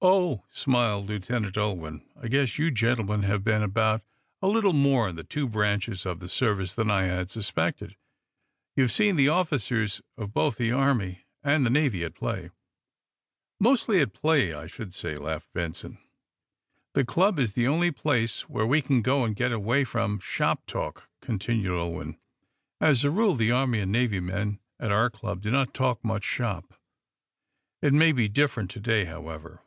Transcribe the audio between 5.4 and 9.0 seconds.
branches of the service, than I had suspected. You have